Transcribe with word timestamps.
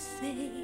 say. 0.00 0.59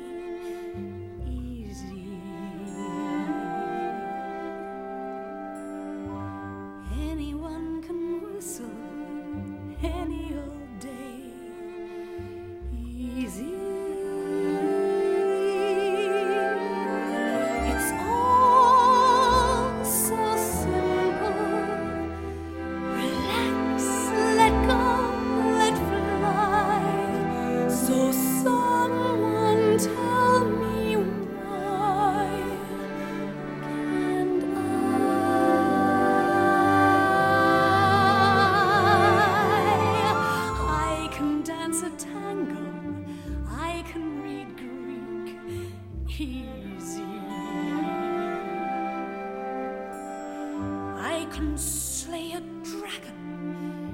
Dance 41.66 41.82
a 41.82 41.90
tango, 41.96 43.04
I 43.48 43.82
can 43.90 44.22
read 44.22 44.56
Greek, 44.56 45.36
easy. 46.08 47.02
I 50.96 51.26
can 51.32 51.58
slay 51.58 52.34
a 52.34 52.40
dragon 52.62 53.85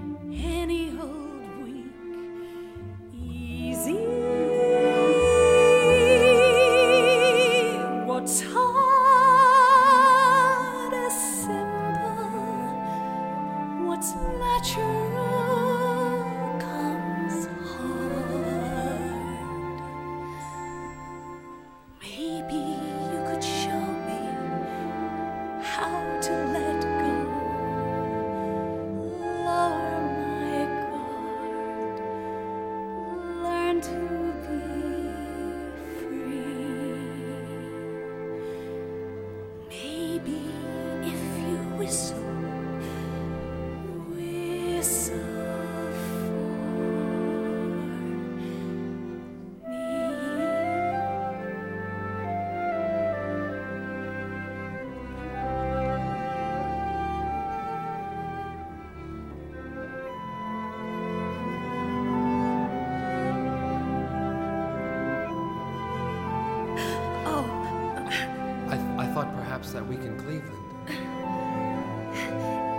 that 69.72 69.86
week 69.86 70.00
in 70.00 70.16
Cleveland. 70.18 70.58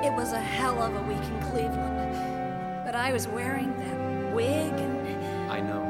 It 0.03 0.11
was 0.11 0.33
a 0.33 0.39
hell 0.39 0.81
of 0.83 0.93
a 0.93 1.01
week 1.03 1.23
in 1.23 1.39
Cleveland. 1.49 2.83
But 2.85 2.93
I 2.93 3.13
was 3.13 3.25
wearing 3.29 3.71
that 3.79 4.35
wig 4.35 4.73
and. 4.73 5.49
I 5.49 5.61
know. 5.61 5.81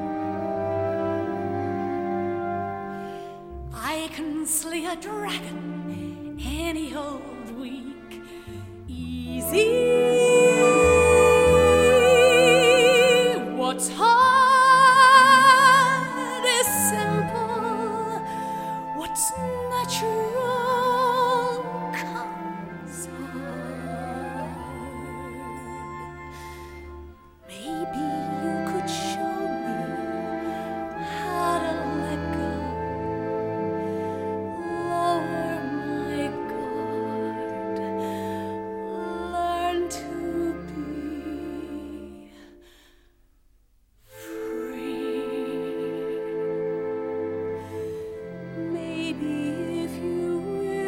I 3.74 4.08
can 4.14 4.46
slay 4.46 4.86
a 4.86 4.96
dragon 4.96 6.40
any 6.46 6.94
old 6.96 7.50
week. 7.59 8.22
Easy. 8.88 10.03
What's 18.96 19.31
natural? 19.70 20.53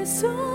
Jesus. 0.05 0.54